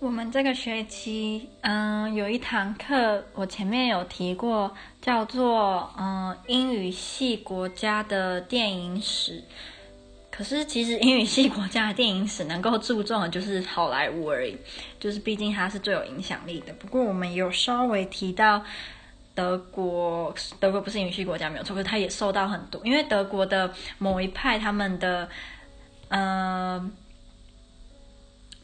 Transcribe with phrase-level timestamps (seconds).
[0.00, 4.72] 我们这个学期，嗯，有一堂课，我前面有提过，
[5.02, 9.42] 叫做嗯英语系国家的电影史。
[10.30, 14.56] 可是其实英语系国家的电影史能够注重的就是好莱坞而已，
[15.00, 16.72] 就是毕竟它是最有影响力的。
[16.74, 18.62] 不过我们有稍微提到
[19.34, 25.28] 德国，德国不是英语系国家没有错，可是它也受到很多，因为德国的某一派他们的
[26.10, 26.92] 嗯。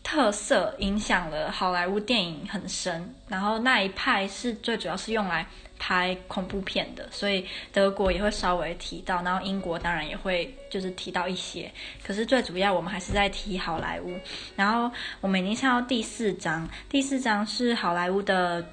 [0.05, 5.45] 特色影响了好莱坞电影很深，然后那一派是最主要是用来
[5.79, 11.73] 拍恐怖片的，所以德国也会稍微提到，然后英国当然也会就是提到一些，
[12.07, 14.15] 可是最主要我们还是在提好莱坞。
[14.55, 18.65] 然后我们已经上到第四章，第四章是好莱坞的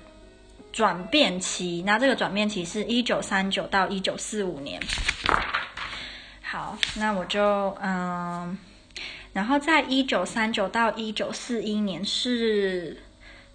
[0.74, 4.82] 转变期，那这个转变期是一九三九到一九四五年。
[6.42, 8.58] 好，那我就嗯。
[9.34, 12.98] 然后在一九三九到一九四一年是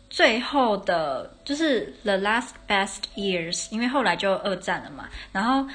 [0.09, 5.07] 最后的，就是 the last best years，因为后来就二战了嘛。
[5.33, 5.69] 然后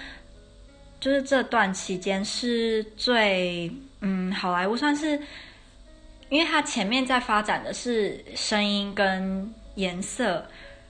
[1.00, 5.20] 就是这段期间是最，嗯，好莱坞算是，
[6.30, 10.44] 因为它前面在发展的是声音跟颜色，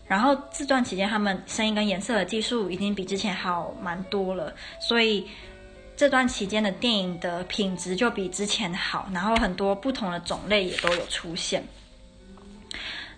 [0.07, 5.27] 然后这段期间他们声音跟颜色的技术已经比之前好蛮多了，所以。
[6.01, 11.63] 这段期间的电影的品质就比之前好，然后很多不同的种类也都有出现。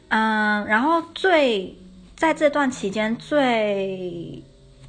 [0.09, 1.73] 嗯，然后最
[2.17, 4.44] 在这段期间最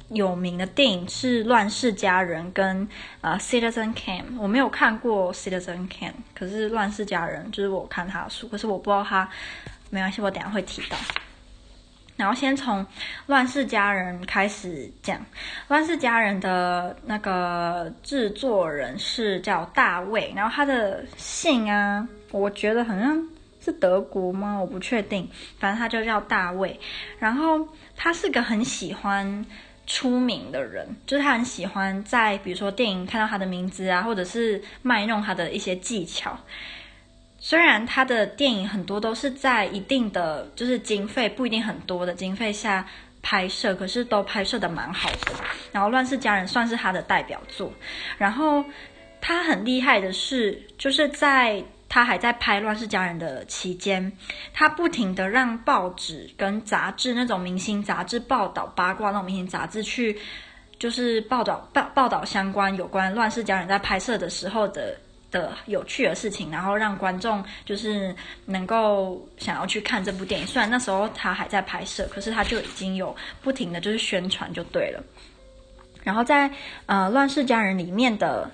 [0.09, 2.85] 有名的电影是《乱世佳人》跟
[3.21, 4.23] 呃《Citizen Kane》。
[4.39, 9.29] 我没有看过《Citizen Kane》，可是《乱世佳人》就是我看他的书，可是我不知道他，
[9.89, 10.97] 没关系，我等下会提到。
[12.15, 12.81] 然后先从
[13.27, 15.17] 《乱世佳人》开始讲，
[15.67, 23.21] 《乱世佳人》的那个制作人是叫大卫，然后他的姓啊，我觉得好像
[23.59, 24.57] 是德国吗？
[24.57, 26.79] 我不确定，反正他就叫大卫。
[27.19, 29.45] 然后他是个很喜欢
[29.85, 36.39] 出名的人，就是他很喜欢在比如说电影看到他的名字啊，或者是卖弄他的一些技巧。
[37.47, 42.83] 虽然他的电影很多都是在一定的就是经费不一定很多的经费下
[43.21, 45.31] 拍摄，可是都拍摄的蛮好的。
[45.71, 47.71] 然后《乱世佳人》算是他的代表作。
[48.17, 48.65] 然后
[49.21, 54.11] 他很厉害的是，就是在他还在拍《乱世佳人》的期间，
[54.51, 60.17] 他不停的让报纸跟杂志那种明星杂志报道八卦那种明星杂志去，
[60.79, 64.97] 就是报道报报道相关有关《乱世佳人》在拍摄的时候的。
[65.35, 68.15] 的有趣的事情，然后让观众就是
[68.45, 70.47] 能够想要去看这部电影。
[70.47, 75.03] 虽然那时候他还在拍摄，可是他就已经有不停的就是宣传就对了。
[76.05, 76.49] 然后在
[76.85, 78.49] 呃《乱世佳人》里面的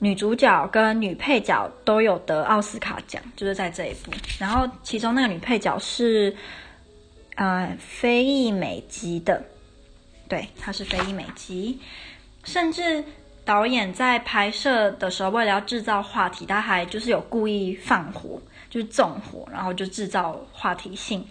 [0.00, 4.12] 女主角跟女配角都有得奥斯卡奖，就是在这一部。
[4.38, 6.36] 然后其中那个女配角是
[7.36, 9.42] 呃非裔美籍的，
[10.28, 11.80] 对，她是非裔美籍，
[12.44, 13.02] 甚至。
[13.46, 21.24] 导演在拍摄的时候，为了要制造话题，他还就是有故意放火，就是纵火，然后就制造话题性。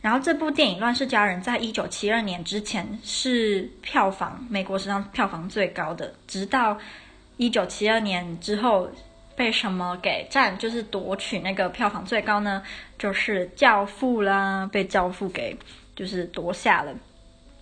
[0.00, 6.76] 然后这部电影《乱世佳人》在一九七二年之前是票房美国史上票房最高的，直到
[7.36, 8.90] 一九七二年之后
[9.36, 12.60] 被什么给占，就是夺取那个票房最高呢？
[12.98, 15.56] 就是《教父》啦，被《教父》给
[15.94, 16.92] 就是夺下了。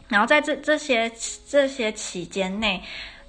[0.08, 1.12] 然后在这这些
[1.46, 2.82] 这些期间内。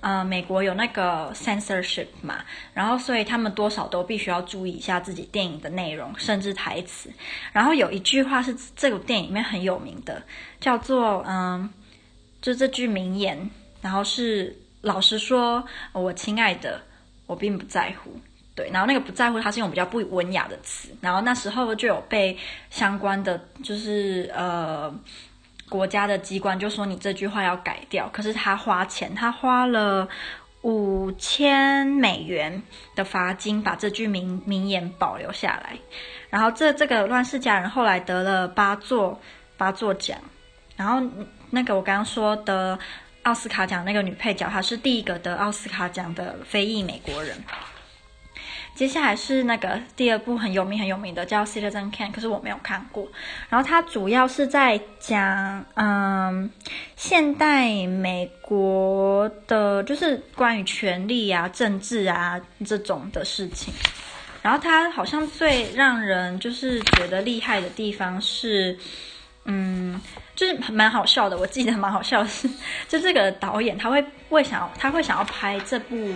[0.07, 2.38] 呃，美国有那个 censorship 嘛，
[2.73, 7.12] 然后所以他们多少都必须要注意一下自己电影的内容，甚至台词。
[7.51, 10.23] 然后有一句话是这部电影里面很有名的，
[10.62, 11.69] 叫做“嗯，
[12.41, 13.50] 就这句名言”，
[13.84, 16.81] 然后是老实说，我亲爱的，
[17.25, 18.18] 我并不在乎。
[18.56, 22.38] 对，然后那个不在乎，它是用比较不文雅的词，然后那时候就有被
[22.69, 24.97] 相关的就是呃。
[25.70, 30.08] 国家的机关就说你这句话要改掉，可是他花钱，他花了
[30.62, 32.62] 五千美元
[32.96, 35.78] 的罚金把这句名名言保留下来。
[36.30, 39.19] 然后这这个乱世佳人后来得了八座
[39.58, 40.18] 八座奖。
[40.75, 41.02] 然后
[41.50, 42.78] 那个我刚刚说的
[43.24, 47.36] 奥斯卡奖那个女配角，她是第一个得奥斯卡奖的非裔美国人。
[48.77, 53.07] 接下来是那个第二部很有名很有名的叫《Citizen k a n》，可是我没有看过。
[53.50, 56.47] 然后它主要是在讲，嗯，
[56.95, 63.74] 现代美国的，就是关于权力啊、政治啊这种的事情。
[64.44, 68.77] 然后它好像最让人就是觉得厉害的地方是，
[69.45, 70.00] 嗯，
[70.35, 71.35] 就是蛮好笑的。
[71.35, 72.47] 我记得蛮好笑的是，
[72.88, 76.13] 就这个导演他会会想要他会想要拍这部。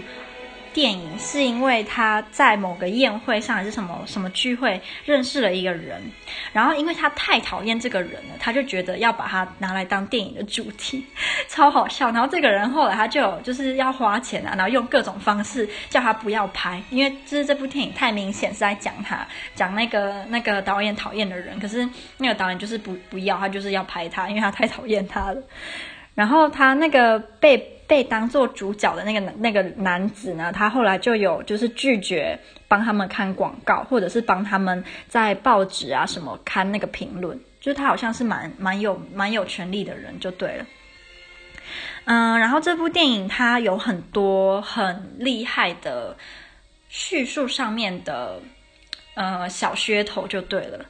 [0.74, 6.02] 电影是因为他在某个宴会上还是什么什么聚会认识了一个人，
[6.54, 11.06] 然后因为他太讨厌这个人了，他就觉得要把他拿来当电影的主题，
[11.48, 12.12] 超好笑。
[12.12, 19.26] 然后这个人后来他就就是要花钱啊，然后用各种方式叫他不要拍，因为就是这部电影太明显是在讲他
[19.56, 21.88] 讲那个那个导演讨厌的人，可是
[22.18, 25.42] 那个导演就是不不要，他就是要拍他，因为他太讨厌他了。
[26.14, 27.58] 然后他那个被
[27.92, 40.66] 被当做主角的那个那个男子呢，他后来就有就是拒绝帮他们看广告，或者是帮他们在报纸啊什么看那个评论，就是他好像是蛮蛮有蛮有权力的人就对了。
[42.06, 46.16] 嗯，然后这部电影它有很多很厉害的
[46.88, 48.42] 叙述上面的
[49.16, 50.86] 呃小噱头就对了。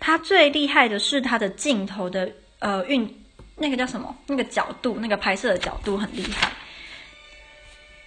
[0.00, 3.06] 它最厉害的是它的镜头的呃运。
[3.56, 4.14] 那个叫什么？
[4.26, 6.52] 那个角度，那个拍摄的角度很厉害。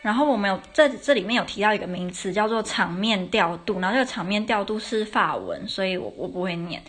[0.01, 6.81] 然后我们有在这里面有提到一个名词叫做场面调度，然后这个场面调度是法文，所以我我不会念。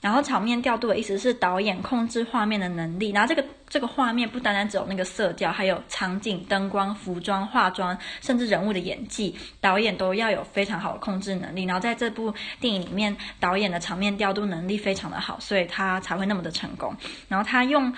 [0.00, 3.10] 然后场面调度的意思是导演控制画面的能力。
[3.10, 11.64] 然后这个这个画面不单单只有那个色调，还有场景、灯光、服装、化妆，甚至人物的演技，导演都要有非常好的控制能力。
[11.64, 16.94] 然后在这部电影里面，导演的场面调度能力非常的好，所以他才会那么的成功。
[17.28, 17.92] 然后他用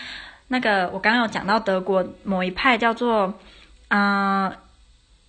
[0.47, 3.35] 那个我刚刚有讲到德国某一派叫做
[3.89, 4.57] 啊、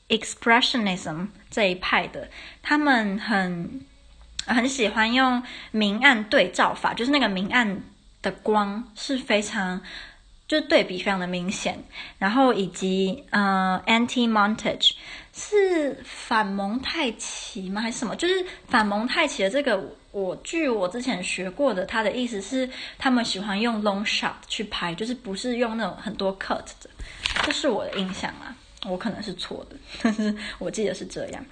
[0.07, 2.29] Expressionism 这一派的，
[2.61, 3.81] 他们很。
[4.53, 5.41] 很喜欢用
[5.71, 7.81] 明暗对照法，就是那个明暗
[8.21, 9.81] 的光是非常，
[10.47, 11.83] 就是对比非常的明显。
[12.17, 14.91] 然后以及呃，anti-montage
[15.33, 17.81] 是反蒙太奇吗？
[17.81, 18.15] 还是什么？
[18.15, 19.81] 就是反蒙太奇的这个，
[20.11, 26.89] 我据我之前学过的，他的意思是他们喜欢用 long shot 去拍，就是不是用那种很多 cut 的。
[27.43, 28.53] 这是我的印象啊，
[28.85, 31.45] 我可能是错的，但是我记得是这样。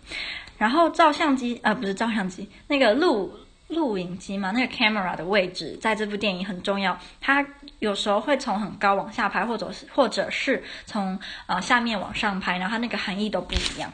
[0.57, 3.31] 然后照相机，呃，不是照相机，那个录
[3.67, 6.97] 录影机嘛，那个 camera 的位置在这部电影很重要。
[7.21, 7.45] 它
[7.79, 13.91] 有时候会从很高往下拍，或者是或者是从呃下面往上拍，然后它那个含义都不一样。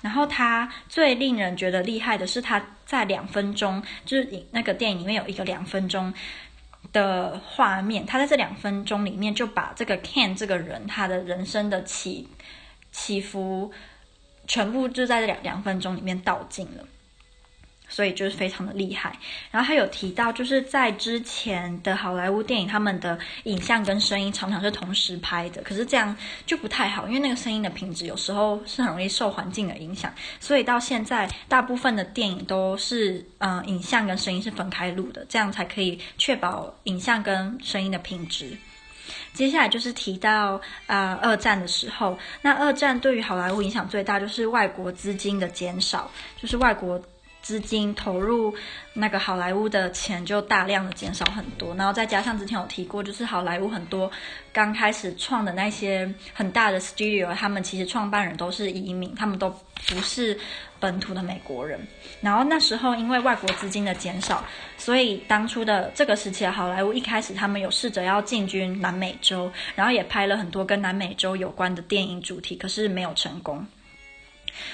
[0.00, 6.14] 然后它最令人觉得厉害的是，它在两分钟，就是那个电影里面有一个两分钟
[6.92, 12.28] 的画面，它在这两分钟里面就把这个 Ken 这个人他的人生的起
[12.92, 13.72] 起伏。
[14.46, 16.84] 全部就在这两两分钟里面道尽了，
[17.88, 19.16] 所以就是非常的厉害。
[19.50, 30.12] 然后他有提到，就是在之前的好莱坞电影，他们的影像跟声音常常是同时拍的，可是这样就不太好，因为那个声音的品质有时候是很容易受环境的影响。
[30.40, 38.56] 所以到现在，大部分的电影都是嗯、影像跟声音是分开录的，这样才可以确保影像跟声音的品质。
[39.36, 46.10] 接下来就是提到啊二战的时候，那二战对于好莱坞影响最大就是外国资金的减少，
[46.40, 46.98] 就是外国
[47.42, 48.54] 资金投入
[48.92, 54.10] 那个好莱坞的钱就大量的减少很多，然后再加上之前有提过，就是好莱坞很多
[54.52, 59.48] 刚开始创的那些很大的 studio，他们其实创办人都是移民，他们都
[59.88, 60.38] 不是。
[60.78, 61.80] 本土的美国人，
[62.20, 64.44] 然后那时候因为外国资金的减少，
[64.76, 73.66] 所以当初的这个时期好莱坞一开始他们有试着要进军南美洲，然后也拍了很多跟南美洲有关的电影主题，可是没有成功。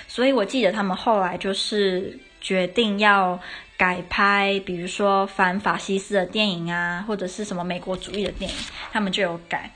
[0.09, 3.41] 所以我记得他们后来就是决定要
[3.79, 8.57] 改拍，比如说反法西斯的电影啊，或者是什么美国主义的电影，
[8.93, 9.71] 他们就有改。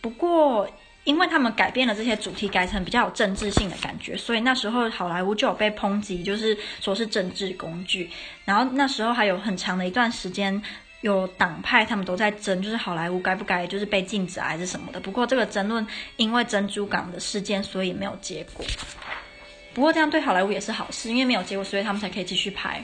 [0.00, 0.66] 不过。
[1.04, 8.10] 因为他们改变了这些主题，改成比较有政治性的感觉，所以那时候好莱坞就有被抨击，就是说是政治工具。
[8.46, 10.62] 然后那时候还有很长的一段时间，
[11.02, 14.98] 有党派他们都在争，就是好莱坞该不该就是被禁止还是什么的。
[14.98, 18.64] 不过这个争论因为珍珠港的事件，所以没有结果。
[19.74, 22.82] 不过这样对好莱坞也是好事，因为没有结果，所以他们才可以继续拍。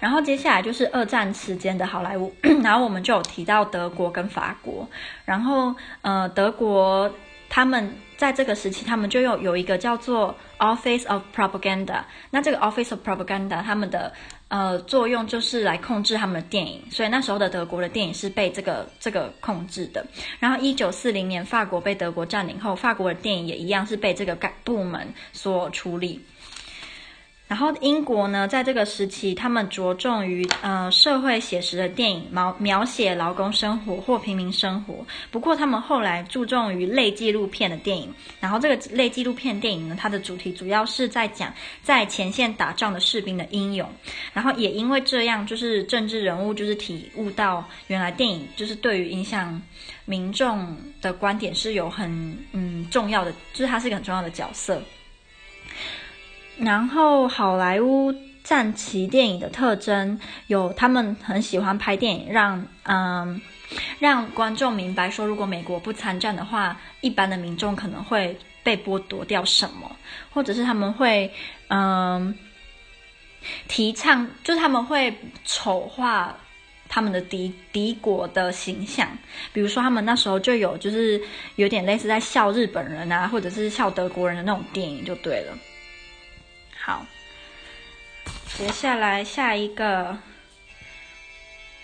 [0.00, 4.88] 然后接下来就是二战期间的好莱坞， 然后我们就有提到德国跟法国，
[5.26, 7.12] 然后呃德国
[7.48, 14.12] 他们在这个时期，他们就有有一个叫做 Office of Propaganda，那这个 Office of Propaganda 他们的
[14.48, 20.04] 呃作用就是来控制他们的电影，所以那时候的德国的电影是被这个这个控制的。
[20.38, 26.20] 然后一九四零年法国被德国占领后，法国的电影也一样是被这个部门所处理。
[27.48, 35.04] 然后英国呢，在这个时期，他们着重于呃社会写实的电影，描描写劳工生活或平民生活。
[35.30, 38.12] 不过他们后来注重于类纪录片的电影。
[38.38, 41.50] 然后这个类纪录片电影呢，它的主题主要是在讲
[41.82, 43.90] 在前线打仗的士兵的英勇。
[44.34, 49.58] 然后也因为这样，就是政治人物就是体悟到，原来电影就是对于影响
[50.04, 52.10] 民众的观点是有很
[52.52, 54.82] 嗯重要的，就是它是一个很重要的角色。
[56.58, 58.12] 然后，好莱坞
[58.42, 63.40] 战旗电影的特征有，他们很喜欢拍电影，让嗯
[63.98, 69.94] 让观众明白说，如果美国不参战的话，一般的民众可能会被剥夺掉什么，
[70.30, 71.30] 或者是他们会
[71.68, 72.34] 嗯
[73.68, 76.36] 提倡，就是他们会丑化
[76.88, 79.06] 他们的敌敌国的形象，
[79.52, 81.20] 比如说他们那时候就有就是
[81.54, 85.56] 有点类似在笑日本人啊，或者是笑德国人的那种电影，就对了。
[86.88, 87.04] 好，
[88.56, 90.16] 接下来下一个，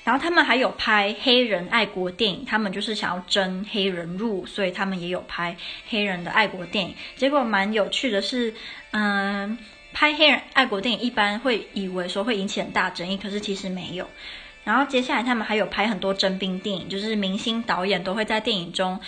[0.02, 5.54] 然后他们还有拍黑人爱国电影，他们就是想要征黑人入，所以他们也有拍
[5.90, 6.94] 黑人的爱国电影。
[7.16, 8.54] 结果蛮有趣的是，
[8.92, 9.58] 嗯，
[9.92, 14.08] 拍黑人爱国电影一般会以为说会引起很大争议，可是其实没有。
[14.64, 18.98] 然后接下来他们还有拍很多征兵电影，就是明星导演都会在电影中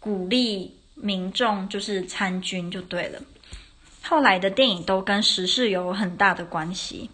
[0.00, 3.20] 鼓励民众就是参军就对了。
[4.06, 7.10] 后来的电影都跟时事有很大的关系，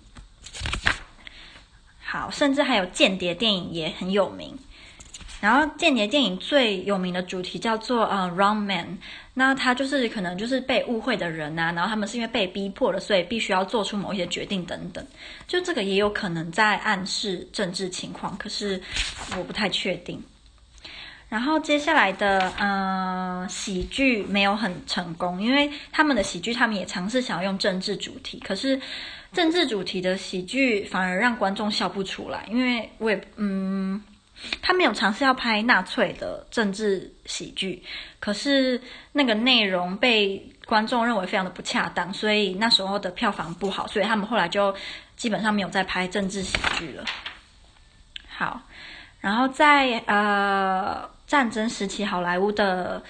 [2.04, 4.58] 好，甚至还有间谍电影也很有名。
[5.40, 8.98] 然后间谍电影最有名的主题叫做呃 r o n g Man
[9.32, 15.06] 那他就是可能就是被误会的人啊，然后他们是因为被逼迫了，所以必须要做出某一些决定等等。
[15.46, 18.82] 就这个也有可能在暗示政治情况，可是
[19.38, 20.22] 我不太确定。
[21.30, 28.80] 然后接下来的呃喜剧没有很成功，因为他们的喜剧他们也尝试想要用政治主题，可是
[29.32, 34.02] 政治主题的喜剧反而让观众笑不出来，因为我也嗯，
[34.60, 37.80] 他没有尝试要拍纳粹的政治喜剧，
[38.18, 38.82] 可是
[39.12, 44.74] 那个内容被观众认为非常的不恰当，所以那时候的票房不好，所以他们后来就
[45.14, 47.04] 基本上没有再拍政治喜剧了。
[48.28, 48.60] 好，
[49.20, 51.08] 然后在呃。
[51.30, 53.00] 战争时期，好莱坞的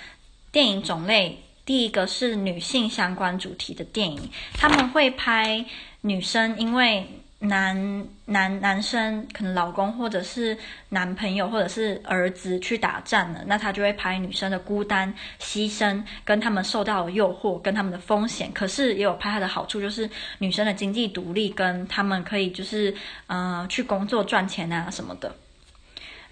[0.53, 5.65] 电影种类，第一个是女性相关主题的电影，他们会拍
[6.03, 7.07] 女生因为
[7.39, 10.55] 男男男生可能老公或者是
[10.91, 18.53] 男朋友或者是儿子去打仗了，那他就会拍女生的孤单、牺牲，跟他们受到的诱惑，跟他们的风险。
[18.53, 20.07] 可是也有拍他的好处，就是
[20.41, 22.95] 女生的经济独立，跟他们可以就是
[23.29, 25.35] 呃去工作赚钱啊什么的。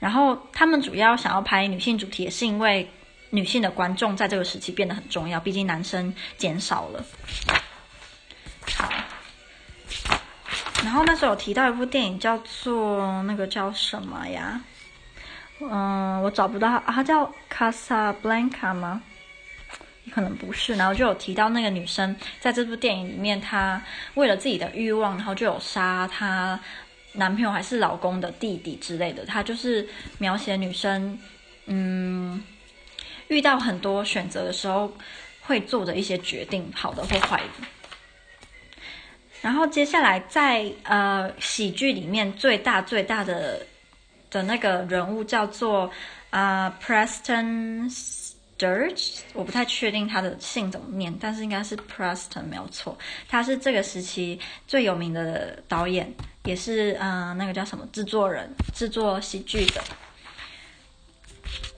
[0.00, 2.88] 然后他们主要想要拍女性主题，也是因为
[3.30, 7.04] 女性的观众在这个时期变得很重要，毕竟男生减少了。
[8.76, 8.88] 好，
[10.84, 14.60] 然后那时候有提到一部电影，叫做那个叫什么呀？
[15.60, 19.02] 嗯，我找不到，啊，它叫《卡萨布兰卡》吗？
[20.12, 20.74] 可能不是。
[20.76, 23.82] 然后就有提到那个女生在这部电影里面，她
[24.14, 26.58] 为了自己的欲望，然后就有杀她。
[27.12, 29.88] 男朋友还是老公的弟弟之类的，他就是
[30.18, 31.18] 描写女生，
[31.66, 32.42] 嗯，
[33.28, 34.92] 遇到很多选择的时候
[35.40, 37.66] 会做的一些决定，好的或坏的。
[39.40, 43.64] 然后接下来在呃喜剧里面最大最大的
[44.30, 45.90] 的那个人物叫做
[46.30, 47.90] 啊、呃、Preston。
[48.58, 52.98] Sturge，我不太确定他的姓怎么念，但是应该是 Preston 没有错。
[53.28, 54.36] 他是这个时期
[54.66, 56.12] 最有名的导演，
[56.48, 59.82] 也是嗯、呃、那个叫什么制作人，制作喜剧的。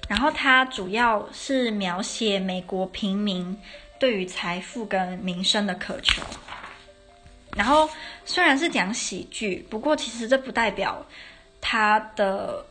[0.08, 3.56] 然后他主要是描写美国平民
[3.98, 6.22] 对于财富跟名声的渴求。
[7.56, 7.88] 然后
[8.24, 11.04] 虽然是讲喜剧，不过其实这不代表
[11.60, 12.64] 他的。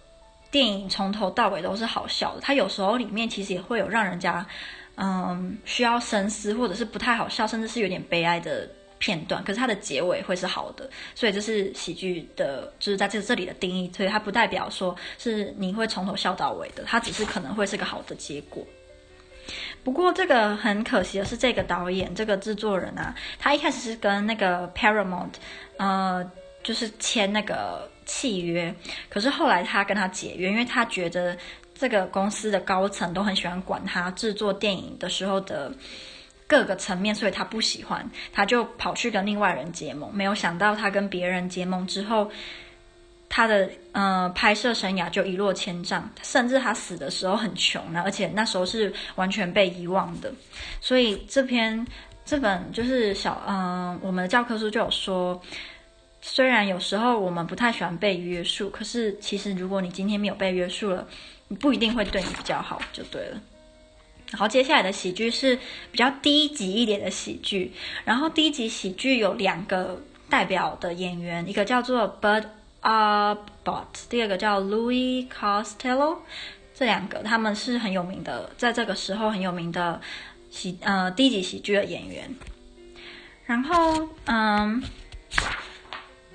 [0.51, 4.43] 电影从头到尾都是好笑的，他有时候里面其实也会有让人家，
[4.95, 8.67] 嗯，需要深思，或者是不太好笑，甚至是有点悲哀的
[8.99, 9.43] 片段。
[9.43, 13.91] 可是它的结尾会是好的，所以这是喜剧的，就是在这这里的定义。
[13.95, 18.63] 所以它不代表说是你会从头笑到尾的，它只是可能会是个好的结果。
[19.83, 25.31] 不过这个很可惜的是，这个导演这个制作人啊，他一开始是跟那个 Paramount，
[25.77, 27.89] 呃，就是签那个。
[28.11, 28.73] 契约，
[29.07, 31.37] 可是后来他跟他解约，因为他觉得
[31.75, 35.71] 这个公司的高层都很喜欢管他制作电影的时候的
[36.49, 40.11] 各个层面，所以他不喜欢，他就跑去跟另外人结盟。
[40.11, 42.31] 没有想到他跟别人结盟之后，
[43.29, 50.33] 他的呃拍摄生涯就一落千丈，甚至他死的时候很穷，而且那时候是完全被遗忘的。
[50.81, 51.85] 所以这篇
[52.25, 55.39] 这本就是小嗯、我们的教科书就有说，
[56.19, 61.07] 虽然有时候我们不太喜欢被约束，可是其实如果你今天没有被约束了，
[61.47, 63.39] 你不一定会对你比较好，就对了。
[64.31, 65.57] 然后接下来的喜剧是
[65.91, 67.73] 比较低级一点的喜剧，
[68.05, 72.45] 然后低级喜剧有两个代表的演员，一个叫做 Bud
[72.83, 76.19] Abbott，第二个叫 Louis Costello，
[76.75, 79.99] 这两个他们是很有名的，在这个时候很有名的
[80.51, 82.35] 喜呃低级喜剧的演员。
[83.45, 84.83] 然后嗯，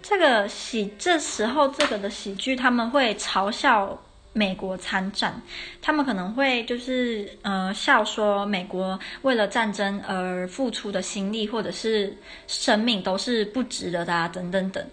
[0.02, 4.02] 这个喜这时候这个的喜剧他们会嘲笑。
[4.36, 5.40] 美国参战，
[5.80, 12.14] 他们可能会就是呃笑说美国为了战争而付出的心力或者是
[12.48, 14.84] 生命都是不值得的啊，等等等，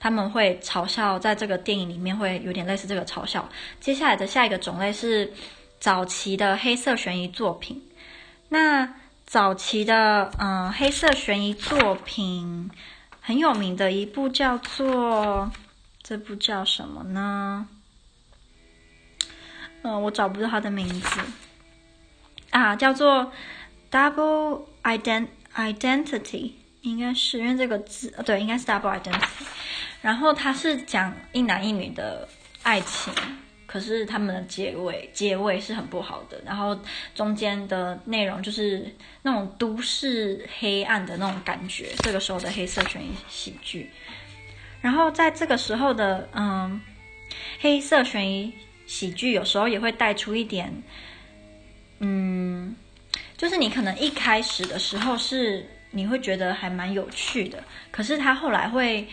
[0.00, 3.46] 他们会嘲笑，在这个电影里面会有点类似这个嘲笑。
[3.80, 5.30] 接下来的下一个种类是
[5.78, 7.80] 早期的黑色悬疑作品，
[8.48, 8.94] 那
[9.26, 12.70] 早期的嗯、呃、黑色悬疑作品
[13.20, 15.52] 很有名的一部叫做，
[16.02, 17.68] 这部叫什么呢？
[19.86, 21.20] 嗯，我找不到他的名字
[22.50, 23.30] 啊，叫做
[23.88, 26.50] Double Ident Identity，
[26.80, 29.28] 应该是因为这个字，对，应该是 Double Identity。
[30.02, 32.26] 然后他是讲一男一女的
[32.64, 33.12] 爱情，
[33.64, 36.42] 可是他们的结尾结尾是很不好的。
[36.44, 36.76] 然后
[37.14, 43.88] 中间的内容就是那种都市黑暗的那种感觉，这个时候的黑色悬疑喜剧。
[44.80, 46.80] 然后在这个时候的嗯，
[47.60, 48.52] 黑色悬疑。
[48.86, 50.72] 喜剧有时候也会带出一点，
[51.98, 52.74] 嗯，
[53.36, 59.06] 就是你可能一开始的时候是你会觉得还蛮有趣的，可是他后来会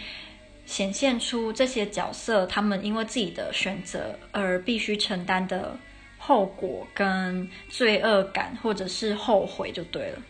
[0.65, 5.77] 显现出这些角色他们因为自己的选择而必须承担的
[6.17, 10.21] 后果跟罪恶感或者是后悔就对了。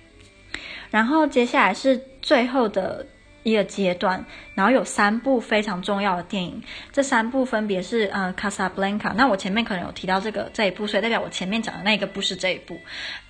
[0.89, 3.05] 然后接下来是最后的。
[3.43, 9.09] 一个阶段，然后有三部非常重要的电影，这三部分别是呃《卡萨布兰卡》。
[9.15, 12.79] 那我前面可能有提到这个这一部，所以代表我前面讲的那个不是这一部。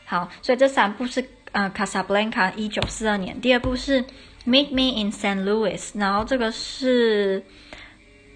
[0.05, 4.03] 好，所以这三部是呃《卡萨布兰卡》一九四二年，第二部是
[4.45, 5.43] 《Meet Me in St.
[5.43, 7.43] Louis》，然后这个是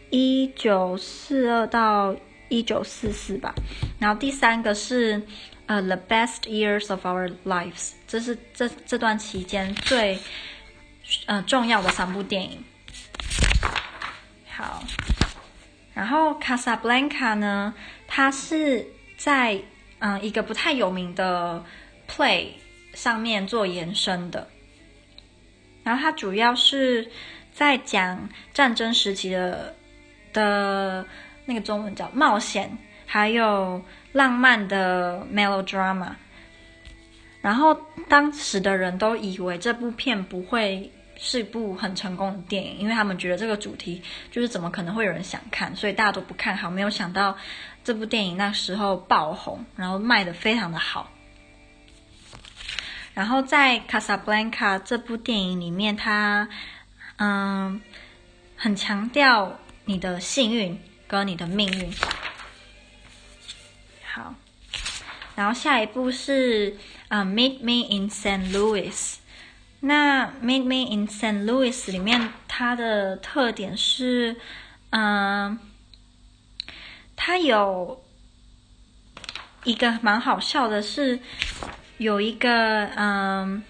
[0.09, 2.15] 一九四二到
[2.49, 3.53] 一九四四吧，
[3.99, 5.21] 然后第三个是
[5.67, 7.73] 呃《The Best Years of Our Lives》，
[8.07, 10.17] 这是这这段期间最。
[11.25, 12.63] 呃，重要的三部电影。
[14.49, 14.83] 好，
[15.93, 17.73] 然后《卡萨布兰卡》呢，
[18.07, 18.85] 它是
[19.17, 19.61] 在
[19.99, 21.63] 嗯、一个不太有名的
[22.07, 22.49] play
[22.93, 24.47] 上面做延伸的。
[25.83, 27.09] 然后它主要是
[27.53, 29.75] 在讲战争时期的
[30.33, 31.05] 的
[31.45, 36.11] 那个中文叫冒险，还有浪漫的 melodrama。
[37.41, 37.73] 然后
[38.09, 40.91] 当时的人都以为这部片不会。
[41.19, 44.01] 是一部很成功的电影，因为他们觉得这个主题
[44.31, 46.69] 就是怎么可能会有人想看，所以大家都不看好。
[46.69, 47.35] 没有想到
[47.83, 51.11] 这部电影那时候爆红，然后卖的非常的好。
[53.13, 56.47] 然后在《卡萨布兰卡》这部电影里面，它
[57.15, 57.81] 嗯
[58.55, 61.91] 很强调你的幸运跟你的命运。
[64.13, 64.35] 好，
[65.35, 66.77] 然后下一部是
[67.07, 68.51] 嗯《Meet Me in St.
[68.51, 68.91] Louis》。
[69.79, 71.45] 那《Meet Me in St.
[71.45, 74.35] Louis》里面，它的特点是，
[74.89, 75.59] 嗯、
[77.15, 78.03] 它有
[79.63, 81.19] 一个蛮好笑的是，
[81.99, 83.63] 有一个，嗯、呃，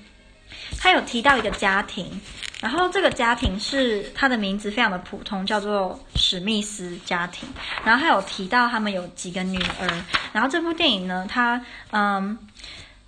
[0.80, 2.22] 它有提到一个家庭，
[2.62, 7.50] 然后这个家庭是它的名字非常的普通，叫做史密斯家庭，
[7.84, 12.40] 然后还有提到他们有几个女儿，然后这部电影呢，它，嗯、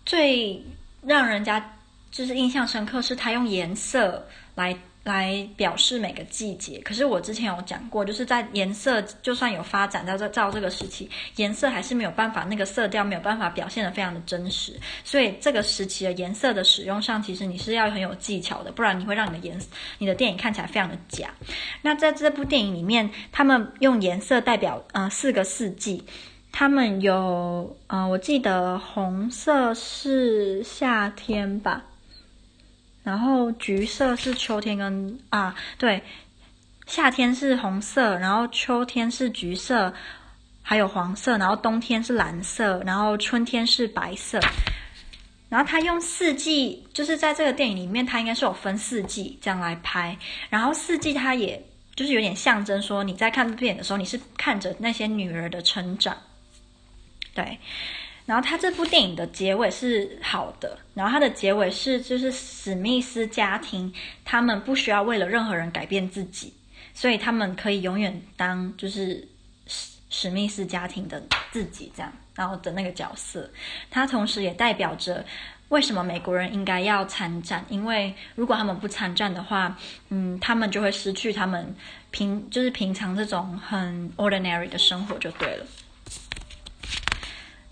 [0.05, 0.65] 最
[1.03, 1.75] 让人家。
[2.11, 6.79] 就是印象深刻，是他用颜色来来表示每个季节。
[6.79, 14.73] 可是我之前有讲过，就是在颜色就算有发展到这照这个时期，颜色还是没有办法，那个色调没有办法表现得非常的真实。
[15.03, 19.59] 所以这个时期的颜色的使用上，其实你是要很有技巧的，不然你会让你的颜
[19.97, 21.29] 你的电影看起来非常的假。
[21.81, 26.03] 那在这部电影里面，他们用颜色代表呃四个四季。
[26.51, 31.85] 他们有呃，我记得红色是夏天吧。
[33.09, 35.99] 然后橘色是秋天跟啊，对，
[36.85, 39.91] 夏天是红色，然后秋天是橘色，
[40.61, 44.39] 还有黄色，然后冬天是蓝色，然后春天是白色。
[45.49, 50.15] 然后他用四季，就是在这个电影里面，他应该是有分四季这样来拍。
[50.51, 51.59] 然后四季，他也
[51.95, 56.15] 就是有点象征说，你在看这部电影的时候，你是看着那些女儿的成长，
[57.33, 57.57] 对。
[58.29, 63.91] 然后他这部电影的结尾是好的，然后他的结尾是就是史密斯家庭
[64.23, 66.53] 他们不需要为了任何人改变自己，
[66.93, 69.27] 所以他们可以永远当就是
[69.65, 71.19] 史史密斯家庭的
[71.51, 73.49] 自己这样，然后的那个角色，
[73.89, 75.25] 他同时也代表着
[75.69, 79.75] 为什么美国人应该要参战，因为如果他们不参战的话，
[80.09, 81.75] 嗯，他们就会失去他们
[82.11, 85.65] 平就是平常这种很 ordinary 的生活就对了。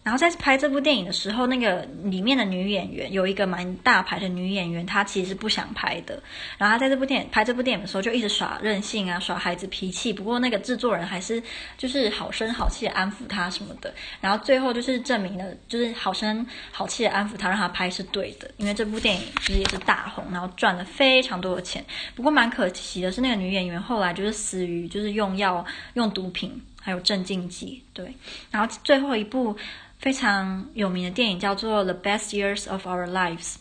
[0.08, 6.24] 然后在拍这部电影的时候，那个里面的女演员有一个蛮大牌的女演员，她其实不想拍的。
[6.58, 10.14] 然后她在这部电影拍这部电影的时候，就一直耍任性啊，耍孩子脾气。
[10.14, 11.44] 不过那个制作人还是
[11.78, 13.94] 就是好声好气的安抚她什么的。
[14.22, 18.50] 然后最后就是证明了，就是好声好气的安抚她，让她拍是对的。
[18.56, 21.84] 因为这部电影其实也是大红，然后赚了非常多的钱。
[22.16, 25.66] 不过蛮可惜的是，那个女演员后来就是死于就是用药、
[25.96, 27.84] 用毒品还有镇静剂。
[27.92, 28.16] 对，
[28.52, 29.58] 然后最后一部。
[30.00, 33.54] 非常有名的电影叫做《The Best Years of Our Lives》，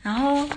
[0.00, 0.48] 然后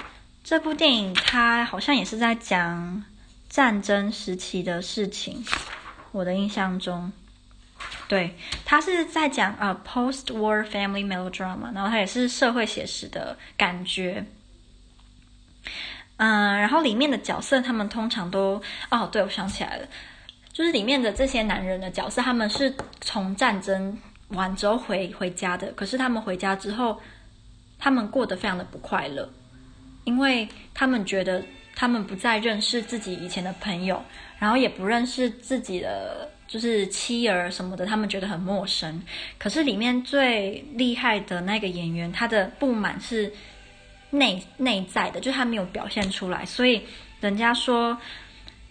[0.43, 3.03] 这部电影它好像也是在讲
[3.49, 5.43] 战争时期的事情。
[6.13, 7.11] 我的印象中，
[8.07, 14.25] 对，它是在讲啊、post-war family melodrama，然后它也是社会写实的感觉。
[16.15, 19.87] 嗯，然后里面的角色他们通常都哦，对，我想起来了，
[20.53, 23.99] 就是里面的这些男人的角色，他们是从战争。
[24.29, 26.99] 完之后回回家的，可是他们回家之后，
[27.77, 29.29] 他们过得非常的不快乐，
[30.03, 31.43] 因为他们觉得
[31.75, 34.03] 他们不再认识自己以前的朋友，
[34.39, 39.01] 然后也不认识自己的就是妻儿什么的，他们觉得很陌生。
[39.38, 43.31] 可是里面最厉害的那个演员，他的不满是
[44.09, 46.81] 内内在的，就是他没有表现出来，所以
[47.21, 47.97] 人家说。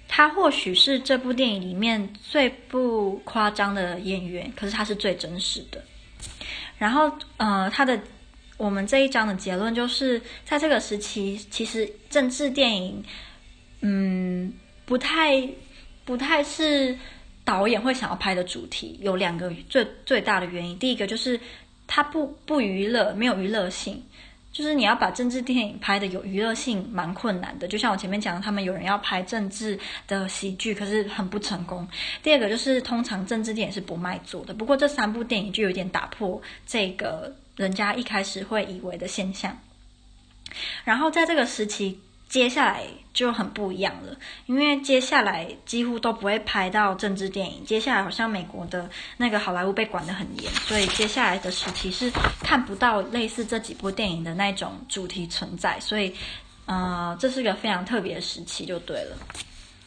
[0.09, 5.83] 他或许是这部电影里面最不夸张的演员，可是他是最真实的。
[6.79, 7.99] 然后，呃，他的
[8.57, 13.05] 我们这一章的结论就是，在这个时期，其实政治电影，
[13.81, 14.53] 嗯，
[14.85, 15.49] 不太
[16.05, 16.97] 不太是
[17.45, 18.99] 导演会想要拍的主题。
[19.01, 21.39] 有两个最最大的原因，第一个就是
[21.87, 24.03] 它不不娱乐，没有娱乐性。
[24.55, 27.67] 就是你要把政治电影拍的有娱乐性，蛮困难的。
[27.67, 31.87] 就像我前面讲的，他们有人要拍政治的喜剧，可是很不成功。
[32.23, 34.55] 第二个就是，通常政治电影是不卖座的。
[34.55, 39.59] 不过这三部电影就有点打破这个人家一开始会以为的现象。
[40.85, 42.01] 然后在这个时期。
[42.35, 44.13] 接下来就很不一样了，
[44.47, 47.65] 因为接下来几乎都不会拍到政治电影。
[47.65, 55.79] 接下来好像美国的那个好莱坞被管得很严，所以接下来的时期是看不到类似这几部电影的那种主题存在。
[55.79, 56.13] 所以，
[56.67, 59.17] 呃，这是个非常特别的时期，就对了。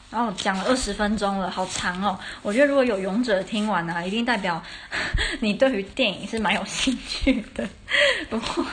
[0.10, 2.18] 然后讲了二十分钟了，好长哦！
[2.42, 4.64] 我觉得如果有勇者听完啊，一定代表
[5.42, 7.68] 你对于电影是蛮有兴趣的。
[8.30, 8.66] 不过，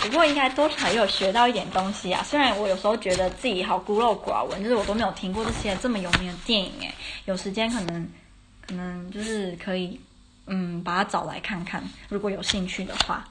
[0.00, 2.20] 不过应该多少也有学到一点东西啊。
[2.24, 6.92] 虽然我有时候觉得自己好孤陋寡闻，就是我都没有听过这些这么有名的电影诶。
[7.26, 8.08] 有时间可能，
[8.66, 10.00] 可能就是可以，
[10.46, 13.24] 嗯，把它找来看看，如果有兴趣的话。